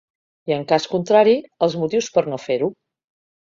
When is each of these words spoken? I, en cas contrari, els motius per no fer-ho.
I, 0.49 0.53
en 0.55 0.63
cas 0.71 0.87
contrari, 0.93 1.37
els 1.67 1.77
motius 1.85 2.11
per 2.19 2.27
no 2.33 2.43
fer-ho. 2.49 2.75